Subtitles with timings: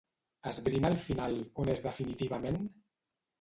[0.51, 2.59] Esbrina al final on és definitivament?